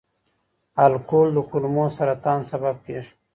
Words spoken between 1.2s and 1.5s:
د